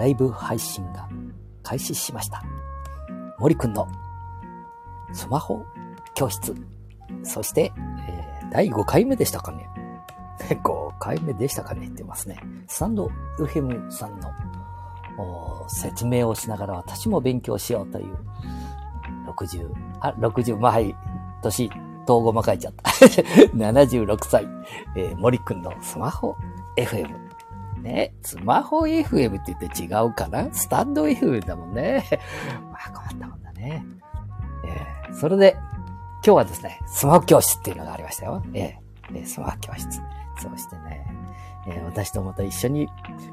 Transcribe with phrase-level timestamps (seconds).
[0.00, 1.10] ライブ配信が
[1.62, 2.42] 開始しました。
[3.38, 3.86] 森くんの
[5.12, 5.62] スマホ
[6.14, 6.54] 教室。
[7.22, 7.70] そして、
[8.08, 9.68] えー第5回目でしたかね。
[10.64, 12.40] 5回目でしたかねって言ってますね。
[12.66, 14.32] スタンドウヘムさんの
[15.68, 18.16] 説明をしながら私も勉強しようという
[19.28, 20.96] 60、あ、60、まあはい、
[21.42, 21.74] 年、東
[22.06, 22.90] 語も書いちゃった。
[23.54, 24.48] 76歳、
[24.96, 26.34] えー森くんのスマホ
[26.76, 27.29] FM。
[27.82, 30.52] ね、スマホ FM って言って違うかな？
[30.52, 32.04] スタンド FM だもんね。
[32.70, 33.84] まあ困ったもんだね。
[34.64, 35.56] えーそれで、
[36.24, 38.42] 今日はですね、スマホ教室っていうのがありましたよ。
[38.54, 39.22] えーえ。
[39.22, 40.00] ースマホ教室。
[40.38, 41.04] そうしてね、
[41.66, 42.88] えー私とまた一緒に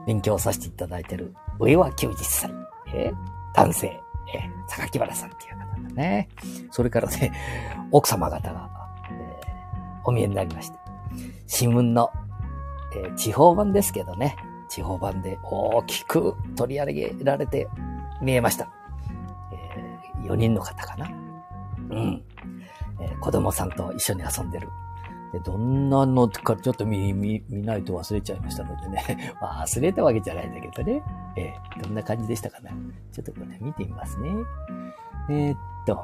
[0.05, 2.52] 勉強させていただいてる上は90歳、
[2.94, 3.16] えー
[3.54, 3.88] 男性、
[4.34, 6.30] えー榊原さんっていう方だね。
[6.72, 7.32] それからね、
[7.91, 8.70] 奥様方が、
[9.12, 9.48] えー
[10.04, 10.77] お見えになりまして、
[11.46, 12.12] 新聞の、
[12.96, 14.36] えー地方版ですけどね、
[14.70, 17.68] 地方版で大きく取り上げられて
[18.21, 18.70] 見えました。
[20.24, 21.09] え4人の方かな。
[21.90, 22.24] うん。
[23.01, 24.70] えー子供さんと一緒に遊んでる。
[25.34, 29.34] でどんなのかちょっと見、見、見ないと忘れちゃいましたのでね。
[29.41, 31.02] 忘れたわけじゃないんだけどね。
[31.35, 32.71] えーどんな感じでしたかな。
[33.12, 34.29] ちょっとこれ見てみますね。
[35.29, 36.04] えーっと、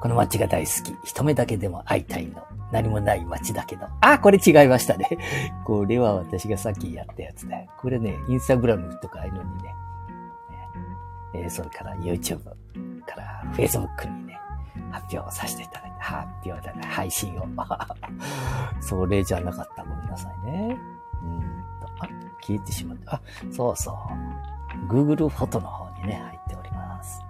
[0.00, 0.96] この街が大好き。
[1.04, 2.42] 一目だけでも会いたいの。
[2.76, 3.86] 何もない街だけど。
[4.02, 5.08] あ、これ違いましたね。
[5.64, 7.70] これは私がさっきやったやつだよ。
[7.78, 9.74] これね、インスタグラムとかああいうのにね、
[11.34, 14.38] えーそれから YouTube から Facebook にね、
[14.90, 17.46] 発表させていただいて、発表だね、配信を。
[18.80, 19.82] それじゃなかった。
[19.82, 20.76] ごめんなさいね。
[21.22, 21.40] うん
[21.80, 22.08] と、あ、
[22.42, 23.14] 消えてしまった。
[23.14, 24.86] あ、そうそう。
[24.86, 27.22] Google フォトの方にね、入っております。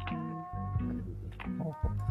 [0.80, 2.06] Google のフォト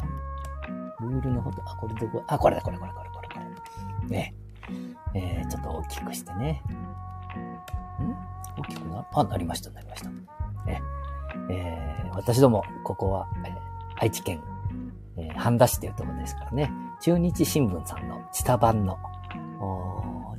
[1.04, 3.05] Google のフォト、あ、これどこ、あ、これだ、これ、これ、これ。
[4.08, 4.34] ね。
[5.14, 6.62] えー、ちょっと大きくしてね。
[8.00, 8.60] ん？
[8.60, 10.10] 大きくな、あ、なりました、なりました。
[10.10, 10.82] ね。
[11.50, 13.66] えー、私ども、ここは、えー
[13.98, 14.42] 愛知県、
[15.16, 16.70] え半田市というところですからね、
[17.00, 18.98] 中日新聞さんの知多版の、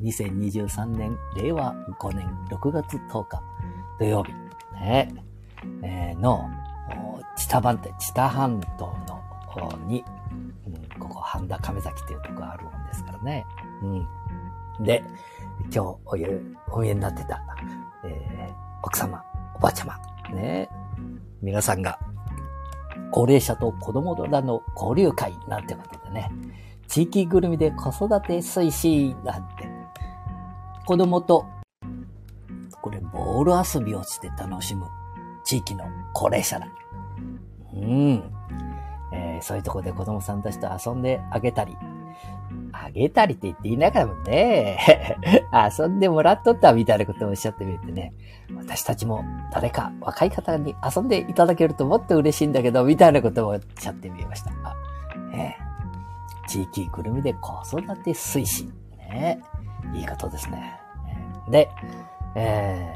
[0.02, 3.42] 2023年、令和5年6月10日
[4.00, 4.32] 土曜日、
[4.80, 5.12] ね、
[5.84, 6.48] えーの、
[6.90, 9.16] お知多版って知多半島の
[9.48, 10.04] 方に、
[10.68, 13.46] うん、ここ半田亀崎というとこがあるもんですからね。
[13.82, 14.84] うん。
[14.84, 15.04] で、
[15.74, 17.42] 今日お湯お見えになってた、
[18.06, 19.24] えー奥様、
[19.56, 19.98] おばあちゃま、
[20.34, 20.70] ね、
[21.42, 22.00] 皆さんが
[23.12, 26.32] 高齢者と子供らの交流会なんてことでね、
[26.88, 29.68] 地域ぐるみで子育て推進なんて、
[30.86, 31.46] 子供と、
[32.82, 34.86] これ、ボール遊びをして楽しむ
[35.44, 36.68] 地域の高齢者だ。
[37.74, 38.24] うん。
[39.12, 41.78] えーそういうとこで子供さんたちと遊んであげたり、
[42.72, 44.78] あげたりって言っていながらもね、
[45.78, 48.14] 遊んでもらっとったみたいなことをおっしゃってみてね、
[48.56, 54.52] 私たちも誰か若い方に遊んでいただけるともっと嬉しいんだけど、みたいなことをおっしゃってみました。
[54.64, 54.76] あ
[55.30, 55.58] ね
[56.48, 58.74] 地域ぐるみで子育て推進。
[58.98, 59.42] ね
[59.94, 60.80] いいことですね。
[61.50, 61.70] で、
[62.36, 62.94] え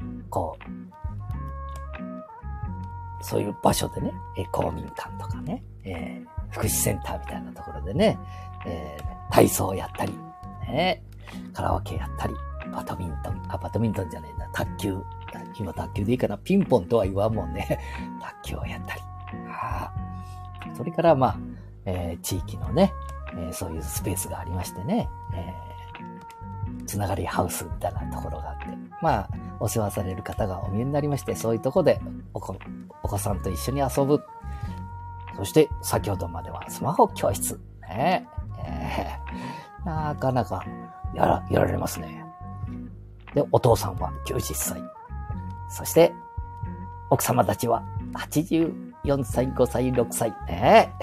[0.00, 0.64] ー、こう、
[3.24, 4.12] そういう場所でね、
[4.52, 8.18] 公民館とかね、えー福祉センターみたいなところでね、
[8.66, 10.12] えー体操をやったり、
[10.68, 11.02] ね、
[11.52, 12.34] カラオケやったり、
[12.72, 14.96] バドミントン、あ、バドミントンじゃねえな、卓球、
[15.58, 17.80] 今卓球でいいかな、ピンポンとは言わんもんね、
[18.22, 19.00] 卓球をやったり。
[19.50, 19.90] あ
[20.76, 21.36] それから、まあ、
[21.86, 22.92] えー地域のね、
[23.32, 28.66] えーそういうスペースがありましてね、えーつながりハウスみたいなところがあって、
[29.00, 29.28] まあ、
[29.58, 32.00] お世話される方がお見えになりまして、そういうとこで
[32.34, 32.56] お子
[33.02, 34.22] お子さんと一緒に遊ぶ。
[35.36, 37.60] そして、先ほどまではスマホ教室。
[37.88, 38.26] ね
[38.66, 40.64] えーなかなか
[41.14, 42.24] やら、やられますね。
[43.34, 44.82] で、お父さんは90歳。
[45.68, 46.12] そして、
[47.10, 47.82] 奥様たちは
[48.14, 50.30] 84歳、5歳、6歳。
[50.48, 50.94] ね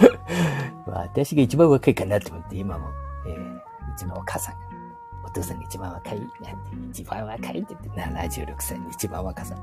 [0.00, 2.88] え私が一番若いかなと思って、今も、
[3.26, 3.60] えーう
[3.96, 4.66] ちのお母さんが、
[5.24, 6.30] お父さんが一番若い、なんて、
[6.90, 9.54] 一番若いって言って、76歳の一番若さ。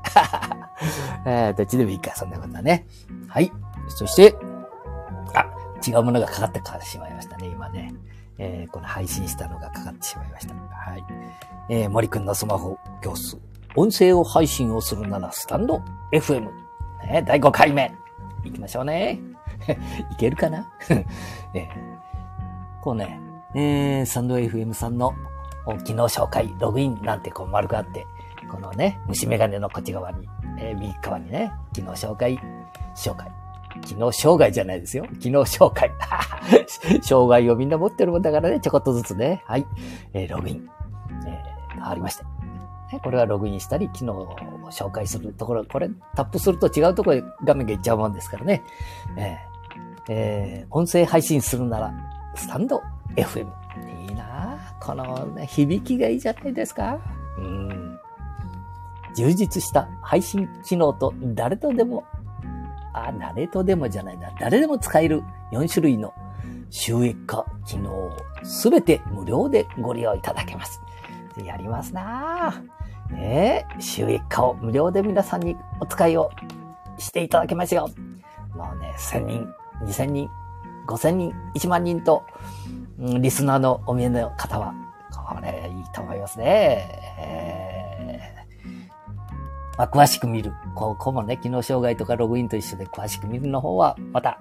[1.26, 2.86] えーどっちでもいいか、そんなことはね。
[3.28, 3.52] はい。
[3.88, 4.36] そして、
[5.34, 5.46] あ、
[5.86, 7.92] 違うものがかかってしまいましたね、今ね。
[8.38, 10.54] えーこの配信したのがかかってしまいました。
[10.54, 11.04] はい。
[11.68, 13.36] えー森くんのスマホ教室。
[13.76, 15.82] 音声を配信をするならスタンド
[16.12, 16.48] FM。
[17.06, 17.92] ね、第5回目。
[18.44, 19.20] 行きましょうね。
[20.12, 20.70] いけるかな、
[21.54, 21.66] えー
[22.80, 23.20] こうね、
[23.54, 25.14] えー、サンド FM さんの
[25.76, 28.06] 機能紹介、ログインなんてこう丸があって、
[28.50, 30.26] このね、虫眼鏡のこっち側に、
[30.58, 32.38] えー右側にね、機能紹介、
[32.96, 33.30] 紹介。
[33.84, 35.06] 機能障害じゃないですよ。
[35.20, 35.90] 機能紹介。
[37.02, 39.42] 障害をみんな持ってるもんだからね、ちょこっとずつね。
[39.46, 39.66] はい。
[40.14, 40.68] えーログイン。
[41.26, 42.24] えー、ありまして。
[42.92, 44.36] ね、これはログインしたり、機能を
[44.70, 48.62] 紹介するところ、これタップすると違うところへ画面が行っちゃうもんですからね。
[49.16, 49.58] えー
[50.10, 51.92] えー、音声配信するなら、
[52.34, 52.82] スタンド
[53.14, 53.46] FM。
[54.80, 56.98] この、ね、響きがいいじゃないですか。
[57.38, 57.98] うん。
[59.16, 62.04] 充実した配信機能と誰とでも、
[62.92, 64.30] あ、誰とでもじゃないな。
[64.40, 65.22] 誰でも使える
[65.52, 66.14] 4種類の
[66.70, 68.10] 収益化機能を
[68.42, 70.80] すべて無料でご利用いただけます。
[71.44, 73.14] やりますなぁ。
[73.14, 76.30] ねえ、収益化を無料で皆さんにお使いを
[76.98, 77.88] していただけますよ。
[78.54, 79.48] もうね、1000人、
[79.82, 80.28] 2000人、
[80.86, 82.24] 5000人、1万人と、
[82.98, 84.74] うん、リスナーのお見えの方は、
[85.12, 86.88] これいいと思いますね。
[87.18, 90.52] えー、まあ、詳しく見る。
[90.74, 94.38] ここもね、機能障害とかログインと一緒で詳しく見るの方は、また、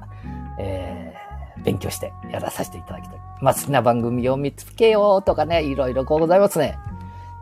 [0.60, 3.20] えー、勉強してやらさせていただきたい。
[3.42, 6.78] まあ、好きな番組を見つけようとかね、いろいろこうございますね。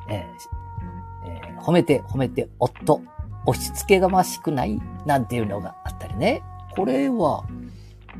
[0.10, 0.66] えー
[1.66, 3.02] 褒めて褒めて、夫、
[3.48, 6.44] 押し付けがましくないなんていうのがあったりね。
[6.76, 7.44] これは、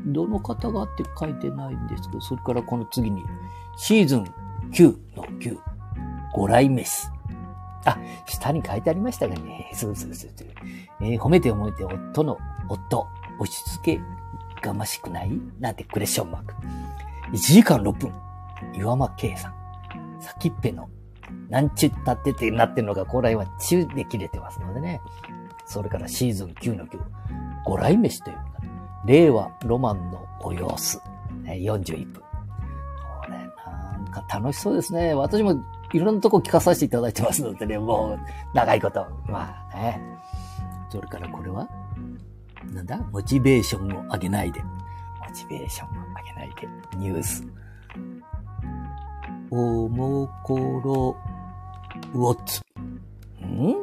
[0.06, 3.24] どの方がって書いてないんですけど、それからこの次に、
[3.76, 4.24] シーズン
[4.72, 5.58] 9の9、
[6.34, 7.10] ご来飯。
[7.84, 9.70] あ、下に書いてありましたがね。
[9.74, 10.48] そうそうそうそう。
[11.00, 12.38] えー、褒めて褒めて、夫の
[12.68, 13.06] 夫、
[13.38, 14.02] 押し付け
[14.66, 15.40] がましくない？
[15.60, 16.54] なんてクレッションマーク。
[17.32, 18.12] 1時間6分、
[18.74, 19.54] 岩間圭さん。
[20.20, 20.88] 先っぺの
[21.48, 25.00] なんちゅったってってなってるのが、高麗は中で切れてますのでね。
[25.64, 26.98] それからシーズン9の9、
[27.64, 28.38] ご来飯という
[29.06, 31.00] 令和ロマンのお様子、
[31.44, 32.22] 41分。
[32.22, 32.22] こ
[33.28, 35.14] れなんか楽しそうですね。
[35.14, 38.18] 私もいろんなとこ聞かさせていただいてますのでね、もう
[38.54, 39.06] 長いこと。
[39.28, 40.00] まあね。
[40.90, 41.68] それからこれは？
[42.72, 42.98] なんだ？
[43.12, 44.62] モチベーションを上げないで。
[44.62, 44.68] モ
[45.32, 46.68] チベーションを上げないで。
[46.96, 47.46] ニュース。
[49.50, 51.16] おもころ
[52.12, 52.60] ウォッツ。
[53.44, 53.74] ん？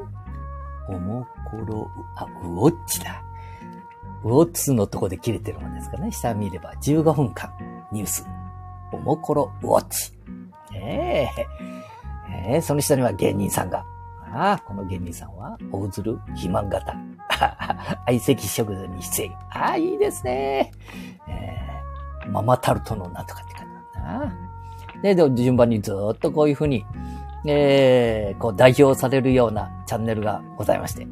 [0.89, 3.23] おもころ、あ、ウォッチだ。
[4.23, 6.11] ウォッツのとこで切れてるもんですかね。
[6.11, 7.51] 下見れば15分間
[7.91, 8.25] ニュース。
[8.91, 10.13] おもころウォッチ。
[10.75, 11.47] ええ
[12.47, 13.85] ええその下には芸人さんが。
[14.33, 16.95] ああ、この芸人さんは、大鶴肥満型。
[18.07, 19.31] 相席食堂に出演。
[19.51, 20.71] ああ、いいですね。
[21.27, 24.33] えー、ママタルトのなんとかって感じだな。
[25.03, 26.83] で、で、順番にずっとこういうふうに、
[27.45, 31.05] えー、こう代表されるようなチャンネルがございまして、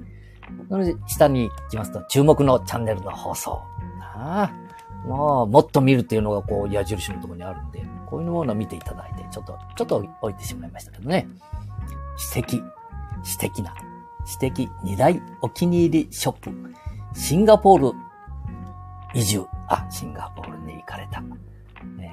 [0.69, 3.61] そので下に行きますと、注目のチャンネルの放送。
[4.01, 11.27] ああ、もう、もっと見るっていうのがこう矢印のところにあるんで、こういうものを見ていただいて、ちょっと、ちょっと置いてしまいましたけどね。
[12.17, 12.63] 私的、
[13.23, 13.73] 私的な、
[14.25, 16.51] 私的二大お気に入りショップ、
[17.13, 17.97] シンガポール
[19.13, 19.45] 移住。
[19.67, 21.23] あ、シンガポールに行かれた。
[21.99, 22.09] え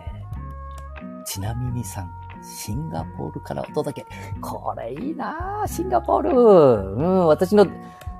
[1.21, 2.11] ー、ちなみにさん、
[2.43, 4.07] シンガポールからお届け。
[4.41, 6.31] これいいなシンガポール。
[6.31, 7.67] うん、私の、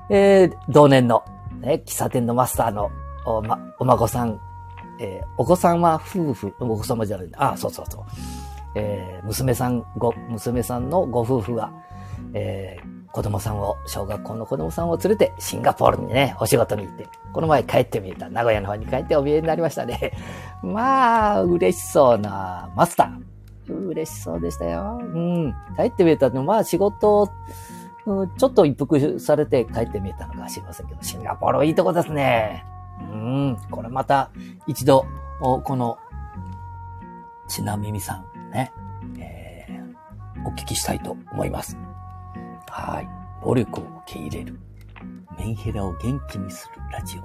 [0.09, 1.23] えー、同年の、
[1.61, 2.91] ね、喫茶店のマスターの
[3.25, 4.39] お、ま、お孫さん、
[4.99, 8.03] えー、お子さんは夫婦、お子様じゃない、あ、そうそうそう。
[8.75, 11.71] えー、娘さん、ご、娘さんのご夫婦が、
[12.33, 20.13] えー、子供さんを、小学校の子供さんを連れてシンガポールにね、お仕事に行って、この前帰ってみた、名古屋の方に帰ってお見えになりましたね。
[20.61, 23.87] まあ、嬉しそうなマスター。
[23.89, 24.99] 嬉しそうでしたよ。
[25.01, 25.53] うん。
[25.77, 27.29] 帰ってみたのまあ仕事、
[28.09, 32.65] うん、ちょっと一服されて帰ってみえたのかもしれませんけど、シンガポールいいとこですね。
[33.11, 33.57] うん。
[33.69, 34.31] これまた
[34.65, 35.05] 一度、
[35.39, 35.99] この、
[37.47, 38.71] ちなみみさんね、
[39.19, 41.77] えー、お聞きしたいと思います。
[42.67, 43.07] はい。
[43.43, 44.59] 暴力を受け入れる。
[45.37, 47.21] メンヘラを元気にするラジオ。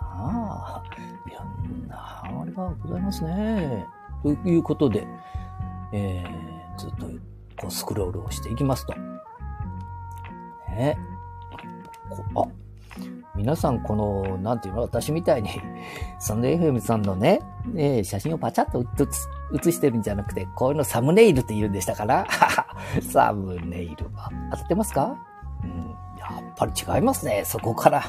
[0.00, 0.84] ああ、
[1.26, 3.86] いろんなあれがございますね。
[4.22, 5.06] ということで、
[5.92, 7.06] えー、ずっと
[7.56, 8.94] こうスクロールをしていきますと。
[10.74, 10.98] ね、
[12.34, 12.48] こあ、
[13.36, 15.50] 皆さんこの、なんていうの、私みたいに、
[16.20, 17.40] サンド FM さんのね、
[17.76, 18.80] え、写真をパチャッと
[19.52, 22.26] 写してるんじゃなくて、こういうのサムネイルって言うんでしたから
[23.12, 24.30] サムネイルは。
[24.50, 25.16] 当たってますか？
[25.62, 25.70] うん、
[26.18, 27.42] やっぱり違いますね。
[27.44, 28.02] そこから。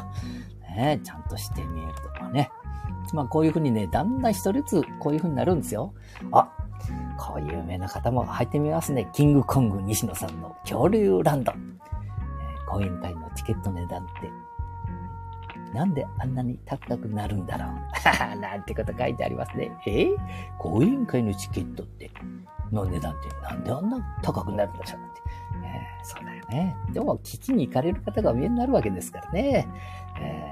[0.76, 2.50] ね、ちゃんとして見えるとかね。
[3.14, 5.94] まあこういうふうにね、だんだん一人ずつこういうふうになるんですよ。
[6.32, 6.50] あ、
[7.18, 9.10] こういう有名な方も入ってみますね。
[9.14, 11.54] キングコング西野さんの恐竜ランド。
[12.82, 14.32] えー、講演会のチケット値段って、
[15.74, 19.72] なんであんなに高くなるんだろうなんてこと書いてありますね。
[19.86, 20.18] えー、
[20.58, 22.12] 講演会のチケットって、
[22.72, 25.22] の値段ってなんであんな高くなるんでしょうって。
[25.64, 26.76] えー、そうだよね。
[26.92, 29.68] でも、聞きに行かれる方が上になるわけですからね。
[30.20, 30.52] え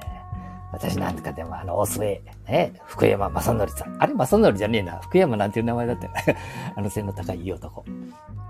[0.73, 3.95] 私なんとかでもあの、大末、ね、福山正則さん。
[4.01, 4.97] あれ正則じゃねえな。
[4.97, 6.11] 福山なんていう名前だったよ。
[6.75, 7.85] あの背の高いいい男。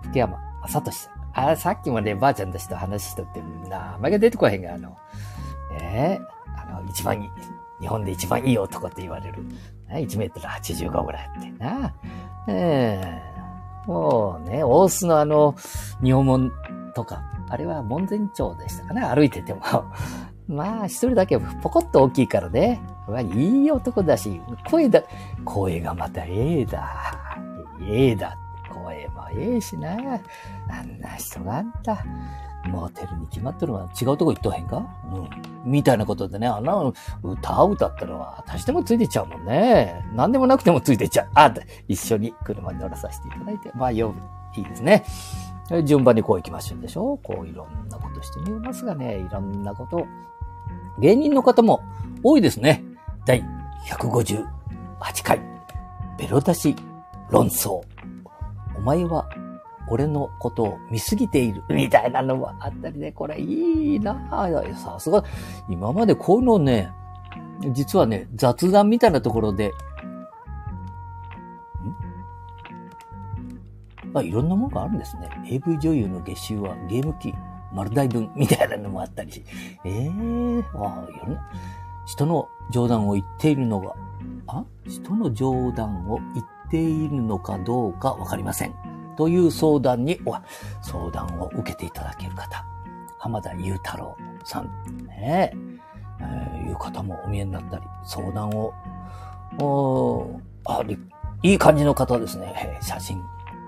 [0.04, 1.50] 福山正俊さん。
[1.50, 4.98] あ、さっきもね、ばあちゃんたちと話しとって名前が出てこへんが、あの、
[5.82, 7.30] えー、あの、一番いい、
[7.82, 9.44] 日本で一番いい男って言われる。
[9.90, 11.94] 1メートル85ぐらいあってな。
[12.48, 15.56] ええー、もうね、大須のあの、
[16.02, 16.52] 日本門
[16.96, 19.62] とか、あれは門前町でしたかね、歩いてても。
[20.48, 22.82] まあ、一人だけポコッと大きいからね。
[23.08, 25.02] うわ、いい男だし、声だ、
[25.46, 26.90] 声がまたええだ。
[27.82, 28.38] ええだ。
[28.70, 29.92] 声もええしな。
[29.92, 32.04] あんな人があんた。
[32.66, 33.90] モテるに決まってるわ。
[34.02, 34.86] 違うとこ行っとへんか？
[35.14, 35.30] うん。
[35.70, 40.06] みたいなことでね、あんな歌歌ったら私でもついてちゃうもんね。
[40.14, 41.30] 何でもなくてもついてちゃう。
[41.36, 41.54] あ、
[41.90, 43.70] 一緒に車に乗らさせていただいて。
[43.76, 44.14] まあ、よ、
[44.56, 45.04] いいですね。
[45.86, 50.06] 順番にこう行きましょうでしょこういろんなことしてみますがね、いろんなこと
[51.00, 51.82] 芸人の方も
[52.24, 52.84] 多いですね。
[53.26, 53.44] 第
[53.88, 54.46] 158
[55.24, 55.40] 回、
[56.18, 56.76] ベロ出し
[57.30, 57.82] 論争。
[58.78, 59.28] お前は
[59.90, 64.76] 俺のことを見すぎている、みたいなのもあったりね、これいいなぁ。
[64.76, 65.24] さすが、
[65.70, 66.92] 今までこういうのね、
[67.72, 69.72] 実はね、雑談みたいなところで、ん？
[74.16, 75.30] あ、いろんなものがあるんですね。
[75.50, 77.34] AV 女優の月収はゲーム機
[77.74, 79.44] 丸大分みたいなのもあったりし、
[79.84, 81.42] ええー、ああ、いろんな、
[82.06, 83.96] 人の冗談を言っているのが、
[84.48, 84.66] あ？
[84.88, 88.76] 人の冗談を言っているのかどうかわかりません。
[89.18, 90.20] という相談に、
[90.82, 92.66] 相談を受けていただける方、
[93.20, 94.66] 浜田雄太郎さん、
[95.06, 95.54] ね
[96.20, 98.74] えー、いう方もお見えになったり、相談を、
[99.62, 100.84] おあ
[101.44, 102.80] いい感じの方ですね。
[102.82, 103.22] 写真、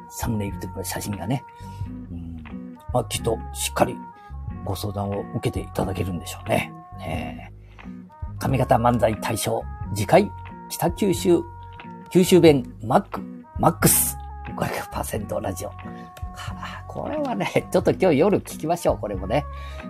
[0.09, 1.43] サムネイルとか写真がね、
[2.96, 3.98] まあ、きっとしっかり
[4.64, 6.72] ご相談を受けていただけるんでしょうね。
[6.98, 7.52] ね
[8.40, 9.62] 上方漫才大賞、
[9.94, 10.32] 次回、
[10.70, 11.42] 北九州、
[12.10, 13.20] 九州弁マック、
[13.60, 14.16] マックス。
[14.56, 15.72] 500%ラジオ。
[16.88, 19.44] これはね、ちょっと今日夜聞きましょう、これもね。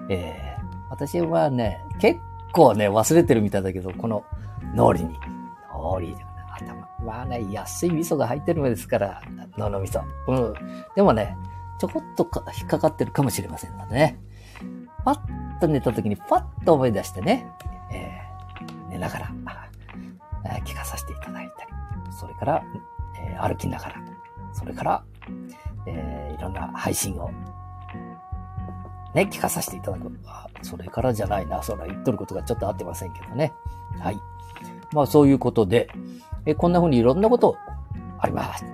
[0.09, 2.19] えー、私はね、結
[2.53, 4.23] 構ね、忘れてるみたいだけど、この、
[4.73, 5.15] 脳裏に。
[5.71, 6.15] 脳裏で
[6.55, 6.89] 頭。
[7.05, 9.21] まあね、安い味噌が入ってるのですから、
[9.59, 10.01] 脳の味噌。
[10.27, 10.53] うん。
[10.95, 11.37] でもね、
[11.79, 14.19] ちょこっと引っかかってるかもしれませんのでね。
[15.03, 17.47] パッと寝た時にパッと思い出してね、
[17.91, 19.31] えー、寝ながら、
[20.45, 21.71] えー、聞かさせていただいたり、
[22.11, 22.63] それから、
[23.19, 23.95] えー、歩きながら、
[24.53, 25.03] それから、
[25.85, 27.29] えー、いろんな配信を、
[29.13, 30.11] ね、聞かさせていただく。
[30.25, 31.61] あそれからじゃないな。
[31.61, 33.53] そら言っとることがちょっと合ってませんけどね。
[33.99, 34.19] はい。
[34.91, 35.89] まあそういうことで、
[36.45, 37.55] えこんな風にいろんなこと
[38.17, 38.65] あります。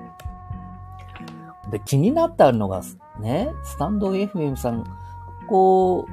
[1.72, 2.82] で、気になったのが、
[3.20, 4.84] ね、スタンド FM さん、
[5.48, 6.06] こ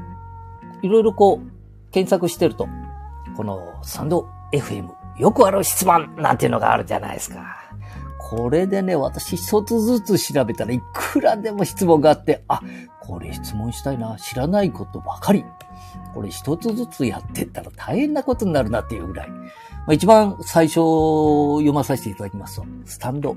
[0.83, 2.69] う、いろいろこう、検索してると、
[3.37, 4.89] このスタンド FM、
[5.19, 7.59] よくある質問なんていうのがあるじゃないですか。
[8.31, 12.61] これでね、私一つずつ調べたらいくらでも質問があって、あ、
[13.01, 15.45] これ質問したいな、知らないことばかり。
[16.15, 19.31] これ一つずつやってったら大変なことになるなっていうぐらい。
[19.31, 19.45] ま
[19.89, 23.35] あ、一番最初読まさせていただきますと、スタンド、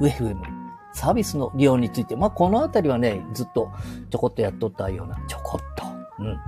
[0.00, 0.65] FM、
[0.96, 3.70] サービスの利用について、まあ、このあたりはね、ずっと
[4.10, 5.84] ちょこっとやっとったような、ちょこっと、
[6.20, 6.40] うん。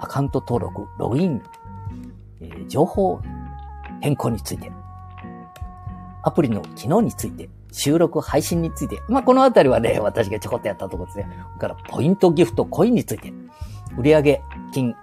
[0.00, 1.40] アカウント登録、ログイン、
[2.40, 3.20] えー、情報
[4.00, 4.72] 変更について、
[6.24, 11.28] アプリの機能について、収録、配信について、まあ、このあたりはね、私がちょこっとやったところですね。
[11.30, 13.32] それから、ポイントギフト、コインについて、
[13.96, 14.96] 売上金、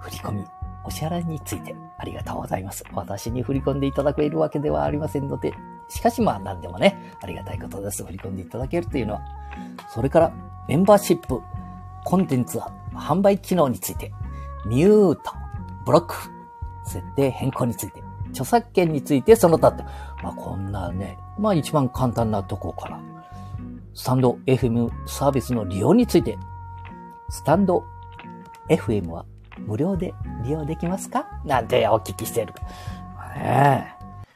[0.00, 0.44] 振り込み、
[0.84, 2.84] お支払いについて、ありがとうございます。
[2.92, 5.54] 私に振り込んでいただけるわけではありませんので、
[5.88, 8.04] しかしまあ何でもね、ありがたいことです。
[8.04, 9.22] 振り込んでいただけるというのは。
[9.88, 10.32] それから、
[10.68, 11.40] メンバーシップ、
[12.04, 12.58] コンテンツ
[12.94, 14.12] 販売機能について、
[14.66, 15.20] ミュート、
[15.84, 16.14] ブロック、
[16.84, 19.84] 設定変更について、著作権についてその他って、
[20.22, 23.00] まあこんなね、まあ一番簡単なとこから、
[23.94, 26.36] スタンド FM サービスの利用について、
[27.28, 27.84] スタンド
[28.68, 29.24] FM は
[29.58, 31.26] 無料で利用できますか？
[31.44, 32.54] なんてお聞きしている。
[33.36, 33.93] ね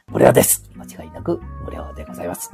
[0.09, 0.69] 無料です。
[0.75, 2.51] 間違いなく無料でございます。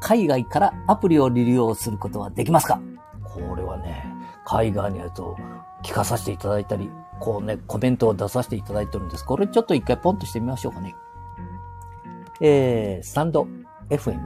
[0.00, 2.80] 海外からアプリを利用することはできますか？
[3.22, 4.04] これはね、
[4.44, 5.36] 海外にやると
[5.84, 9.24] 聞かさせていただいたり、こうね、コメントを出させていただいてるんです。
[9.24, 10.94] これちょっと一回ポンとしてみましょうかね。
[12.40, 13.46] えー、スタンド
[13.88, 14.20] FM。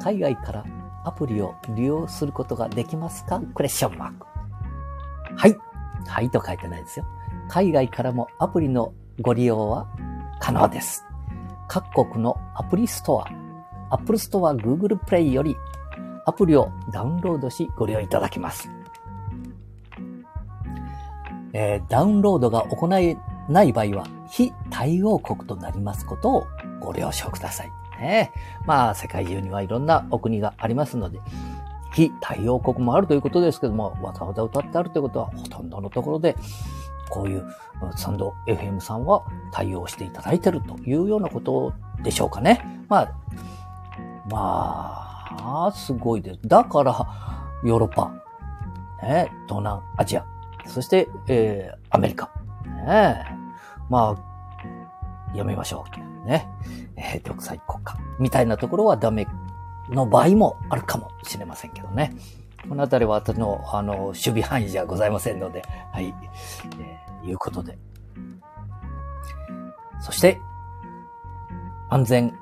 [0.00, 0.64] 海外から
[1.04, 3.40] アプリを利用することができますか？
[3.54, 4.26] クエスチョンマーク。
[5.36, 5.56] はい。
[6.06, 7.04] はいと書いてないですよ。
[7.48, 9.88] 海外からもアプリのご利用は
[10.40, 11.04] 可能です。
[11.68, 13.28] 各国のアプリストア、
[13.90, 15.56] Apple Store、Google Play より
[16.26, 18.70] アプリをダウンロードしご利用いただけます。
[21.52, 23.16] えー、ダウンロードが行え
[23.48, 26.46] ない場合は、非対応国となりますことを
[26.80, 27.70] ご了承ください。
[27.98, 28.32] ね。
[28.66, 31.20] まあ、世界中にはいろんなお国がありますので、
[31.94, 36.36] 非対応国もあるということですけども、わざわざ歌ってあるということは、ほとんどのところで、
[37.08, 37.44] こういう
[37.96, 41.72] サンド FM さんは対応していただいてるというようなこと
[42.02, 42.64] でしょうかね。
[42.88, 46.40] まあ、まあ、すごいです。
[46.44, 47.06] だから、
[47.64, 48.12] ヨーロッパ、
[49.02, 50.24] ね、東南アジア、
[50.66, 52.30] そして、えー、アメリカ、
[52.64, 53.24] ね、
[53.88, 55.84] まあ、やめましょ
[56.24, 56.26] う。
[56.26, 56.48] ね。
[56.96, 59.26] えー、独裁国家みたいなところはダメ
[59.90, 62.14] の場合もあるかもしれませんけどね。
[62.66, 65.62] このあたりは私の、あの、守備範囲じゃございませんので、
[65.92, 66.14] はい。
[66.80, 67.78] えー、いうことで。
[70.00, 70.40] そして、
[71.90, 72.34] 安全、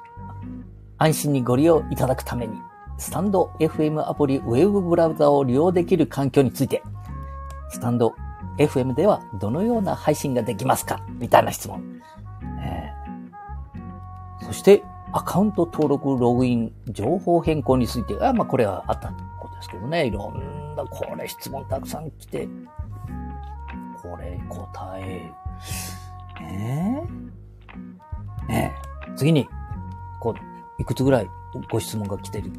[0.98, 2.56] 安心にご利用いただくために、
[2.98, 6.82] スタンド FM アプリウェブブラウザを利用できる環境について、
[7.68, 8.14] スタンド
[8.58, 12.00] FM ではどのような配信ができますかみたいな質問。
[12.60, 14.82] えー、そして、
[15.12, 19.12] アカウント登録、ログイン、情報変更について、あまあ、これはあった
[19.56, 20.06] ですけどね。
[20.06, 22.48] いろんな、これ質問たくさん来て、
[24.02, 25.32] これ答え、
[26.42, 28.74] えー、ね
[29.08, 29.48] え、次に、
[30.20, 31.30] こう、いくつぐらい
[31.70, 32.52] ご質問が来てる、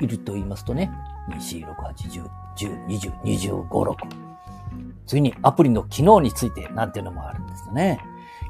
[0.00, 0.90] いると言いますとね、
[1.30, 3.96] 2、4、6、8、10、10、20、25、6。
[5.06, 8.00] 次にアプリの機能についてなんていうのもあるんですよね。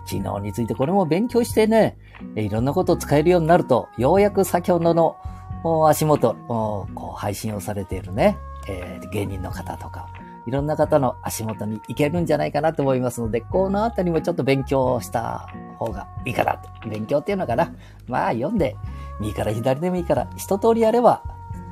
[0.06, 1.96] 機能についてこれも勉強してね、
[2.36, 5.16] いろんなことを使えるようになると、ようやく先ほどの
[5.64, 8.38] 足元、こう配信をされているね、
[8.68, 10.08] えー、芸人の方とか、
[10.46, 16.88] いろんな方の足元に行けるんじゃないかなと思いますので、このあたりもちょっと勉強した方がいいかなと。
[16.88, 17.72] 勉強っていうのかな。
[18.08, 18.76] まあ読んで、
[19.20, 21.22] 右から左でもいいから、一通りやれば、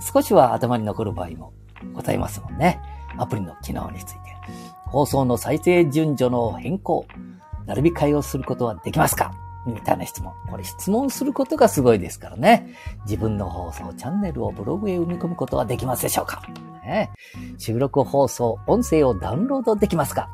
[0.01, 1.53] 少しは頭に残る場合も
[1.93, 2.81] ございますもんね。
[3.17, 4.21] アプリの機能について。
[4.87, 7.07] 放送の再生順序の変更、
[7.67, 10.33] 並び替えをすることはできますかみたいな質問。
[10.49, 12.75] これ質問することがすごいですからね。
[13.05, 16.43] 自分の放送チャンネルをブログへ埋め込むことはできますでしょうか、
[16.85, 17.11] ね、
[17.59, 20.29] 収録放送、音声をダウンロードできますか？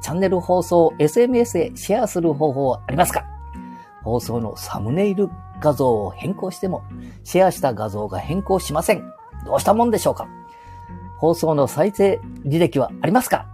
[0.00, 3.24] チャンネル放送を SMS へシェアする方法はありますか？
[4.04, 5.28] 放送のサムネイル
[5.60, 6.84] 画像を変更しても、
[7.24, 9.02] シェアした画像が変更しません。
[9.44, 10.28] どうしたもんでしょうか？
[11.18, 13.46] 放送の再生履歴はありますか？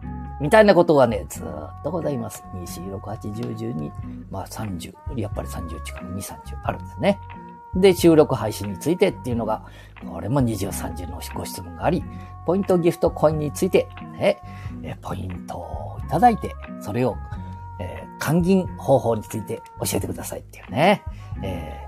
[0.45, 1.45] みたいなことがね、ずっ
[1.83, 2.45] とございます。
[2.55, 3.91] 2、4、6、8、10、12、
[4.31, 7.19] まあ30、やっぱり30近く2、30あるんですね。
[7.75, 9.65] で、収録配信についてっていうのが、
[10.07, 12.05] これも20、30のご質問があり、
[12.45, 14.39] ポイントギフトコインについて、ね、
[15.01, 17.17] ポイントをいただいて、それを、
[17.81, 21.03] えー、還元方法について教えてくださいっていうね。
[21.43, 21.87] え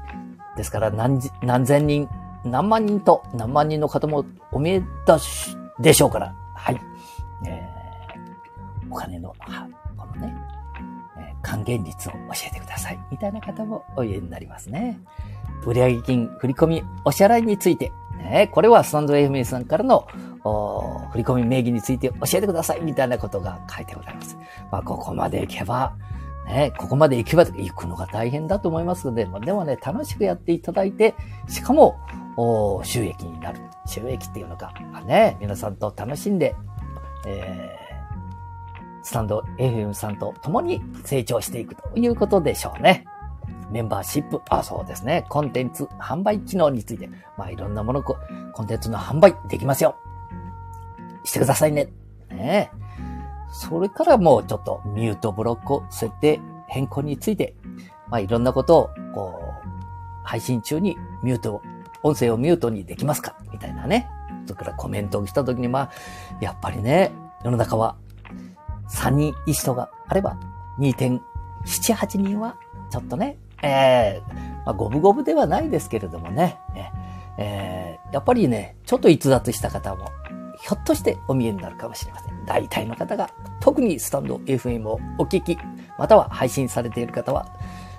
[0.54, 2.08] ー、ですから何何千人、
[2.42, 6.34] 何万人と何万人の方もお見えだし、でしょうから。
[6.54, 6.80] はい。
[8.96, 9.34] お金の、
[9.98, 10.34] このね、
[11.18, 12.98] え還元率を教えてください。
[13.10, 14.98] みたいな方もお言えになりますね。
[15.66, 20.08] 売上金、振込、お支払いについて、ね、これはスタンド FM さんからの
[21.12, 22.80] 振込名義について教えてください。
[22.80, 24.38] みたいなことが書いてございます。
[24.72, 25.94] まあ、ここまで行けば、
[26.46, 31.14] ね、ここまで行けば行くのが大変だと思いますので、までもね、楽しくやっていただいて、
[31.48, 31.96] しかも、
[32.82, 33.60] 収益になる。
[33.86, 34.72] 収益っていうのか、
[35.06, 36.54] ね、皆さんと楽しんで、
[37.26, 37.85] えー
[39.06, 43.04] スタンド FM さんと共に成長していくということでしょうね。
[43.70, 45.24] メンバーシップ、あ、そうですね。
[45.28, 48.16] コンテンツ販売機能について、まあいろんなもの、コ
[48.64, 49.94] ンテンツの販売できますよ。
[51.22, 51.88] してくださいね。
[52.30, 52.72] ね
[53.52, 57.54] それからもうちょっとミュートブロックを設定変更について、
[58.08, 59.68] まあいろんなことを、こう、
[60.24, 61.62] 配信中にミュート、
[62.02, 63.36] 音声をミュートにできますか？
[63.52, 64.08] みたいなね。
[64.46, 65.90] それからコメントをしたときに、まあ、
[66.40, 67.12] やっぱりね、
[67.44, 67.96] 世の中は
[68.90, 70.38] 3人いい人があれば、
[70.78, 71.20] 2.7、
[71.64, 72.56] 8人は、
[72.90, 76.58] ちょっとね、えー、まあ、五分五分ではないですけれどもね、
[77.38, 80.10] えー、やっぱりね、ちょっと逸脱した方も、
[80.60, 82.44] ひょっとしてお見えになるかもしれません。
[82.46, 85.58] 大体の方が、特にスタンド FM をお聞き、
[85.98, 87.46] または配信されている方は、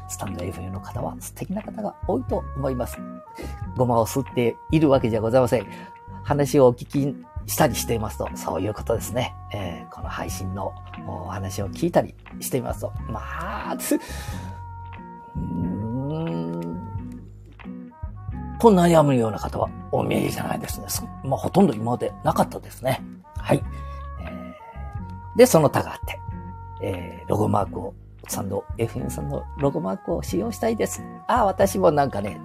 [0.09, 2.97] スタンド FM の方は素敵な方が多いと思います。
[3.75, 5.67] ごまを吸っているわけじゃございません。
[6.23, 7.15] 話をお聞き
[7.47, 9.33] したりしていますと、そういうことですね。
[9.53, 10.73] えー、この配信の
[11.07, 16.87] お話を聞いたりしていますと、まあ、つ、うーん、
[18.59, 20.87] と悩むような方はお見えじゃないですね。
[21.23, 23.01] まあ、ほとんど今までなかったですね。
[23.37, 23.63] はい。
[24.21, 26.19] えー、で、その他があって、
[26.81, 27.93] えー、ロゴマークを、
[28.27, 31.01] サンド FM さんのロゴマークを使用したいです。
[31.27, 32.41] ああ、私もなんかね、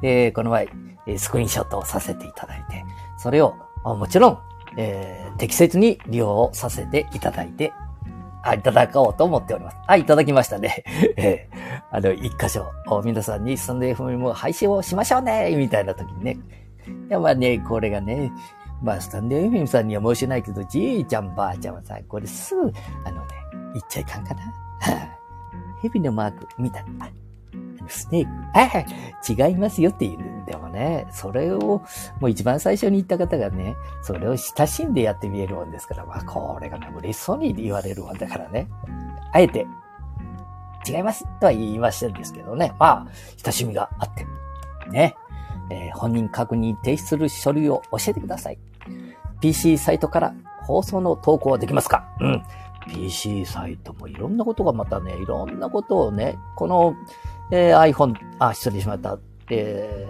[0.00, 0.68] えー、この前、
[1.16, 2.84] スクリーンショットをさせていただいて、
[3.18, 4.38] それをもちろん、
[4.76, 7.72] えー、適切に利用させていただいて
[8.44, 9.76] あ、いただこうと思っております。
[9.86, 10.84] あ、いただきましたね。
[11.16, 12.70] えー、あの、一箇所、
[13.02, 16.36] 皆さんにスタンド FM も配信をしましょうねみたいな時にね。
[17.08, 18.30] いや、まあね、これがね、
[18.82, 22.70] まあ、スタンド FM さんには申し訳ないけど、じいちゃんばあちゃんはさ、これすぐ、
[23.04, 23.28] あのね、
[23.72, 24.42] 言っちゃいかんかな。
[25.80, 26.84] 蛇のマーク、見た。
[27.88, 28.30] スネーク。
[28.54, 31.82] あ違いますよって言うんでもね、それを、も
[32.22, 38.68] う一番最初に言った方がね、それを親しんでやってみえるもんですから、まあ、これがね、嬉しそうに言われるもんだからね。
[39.32, 39.66] あえて、
[40.86, 42.74] 違いますとは言いましたんですけどね。
[42.78, 43.06] まあ、
[43.42, 44.26] 親しみがあって。
[44.90, 45.16] ね。
[45.70, 48.58] えー、本人確認提出する書類を教えてください。
[49.40, 52.06] PC サイトから放送の投稿はできますか？
[52.20, 52.42] うん。
[52.86, 56.94] PC サイトもいろんなことがまたね、いろんなことをね、この、
[57.50, 59.18] えー、iPhone、あ、失礼しました、
[59.50, 60.08] え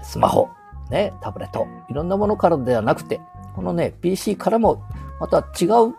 [0.00, 0.48] ー、スマホ、
[0.90, 3.20] ね、タブレット、いろんなものからではなくて、
[3.54, 4.82] このね、PC からも、
[5.20, 5.94] また違う、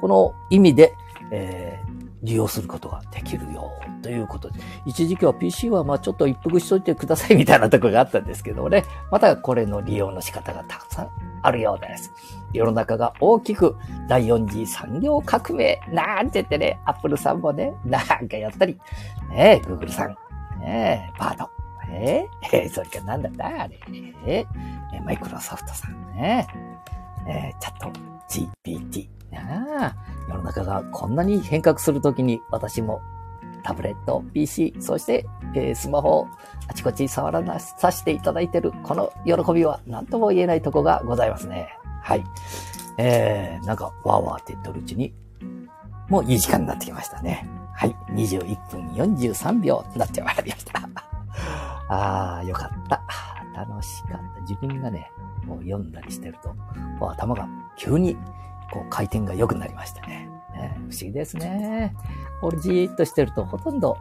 [0.00, 0.94] この意味で、
[1.30, 1.87] えー、
[2.22, 3.70] 利用することができるよ、
[4.02, 4.60] ということで。
[4.86, 8.84] 一時期は PC はまあちょっと一服しといてくださいみたいなところがあったんですけどもね。
[9.10, 11.10] またこれの利用の仕方がたくさん
[11.42, 12.12] あるようです。
[12.52, 13.76] 世の中が大きく
[14.08, 18.74] 第4次産業革命なんて言ってね、アップルさんもね、なんかやったり、
[19.30, 20.10] ねえ、Google さん、
[20.60, 21.48] ねえ、バード、
[21.90, 23.46] えー、それからなんだった？
[23.46, 23.78] あれ、
[24.26, 26.12] えー、マイクロソフトさん。
[26.14, 26.46] ね、
[27.28, 27.92] えー、チャット
[28.28, 29.96] GPT、なあ、
[30.28, 33.00] 世の中がこんなに変革するときに私も
[33.62, 36.28] タブレット、PC、そして、えー、スマホを
[36.68, 41.68] あちこち触らなさせていただいているこの喜びは何とも言えないとこがございますね。
[42.02, 42.24] はい。
[42.98, 45.14] えー、なんか、わーわーって言ってるうちに、
[46.08, 47.48] もういい時間になってきましたね。
[47.74, 47.94] はい。
[48.10, 50.88] 21分43秒になってまいりました。
[51.88, 53.02] あー、よかった。
[53.54, 54.40] 楽しかった。
[54.40, 55.10] 自分がね、
[55.46, 56.54] もう読んだりしてると、
[57.06, 58.16] 頭が急に
[58.72, 60.28] こう回転が良くなりましたね。
[60.54, 61.94] ね不思議ですね。
[62.40, 63.96] これじーっとしてるとほとんど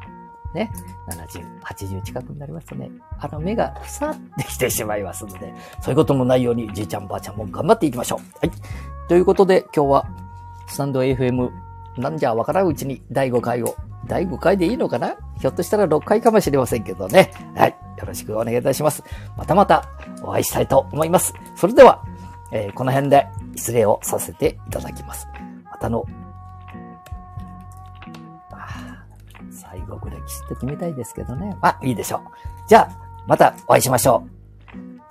[0.53, 0.71] ね、
[1.09, 8.19] 70、80近くになりますとね、あの目がふさってきてしまいますので、そういうこともないようにじいちゃんばあちゃんも頑張っていきましょう。
[8.39, 8.51] はい。
[9.07, 10.07] ということで今日は
[10.67, 11.49] スタンド FM
[11.97, 13.75] なんじゃわからんうちに第5回を、
[14.07, 15.15] 第5回でいいのかな？
[15.39, 17.31] ひょっとしたら6回かもしれませんけどね。
[17.55, 17.75] はい。
[17.97, 19.03] よろしくお願いいたします。
[19.35, 19.89] またまた
[20.21, 21.33] お会いしたいと思います。
[21.55, 22.03] それでは、
[22.51, 23.27] えー、この辺で
[23.57, 25.27] 失礼をさせていただきます。
[25.65, 26.05] またの、
[29.51, 31.57] 最後ぐらいきちっと決めたいですけどね。
[31.61, 32.21] まあ、いいでしょう。
[32.69, 34.23] じゃあ、またお会いしましょ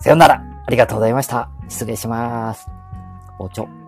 [0.01, 0.03] う。
[0.03, 0.43] さよなら。
[0.67, 1.49] ありがとうございました。
[1.69, 2.67] 失礼します。
[3.39, 3.86] おちょ。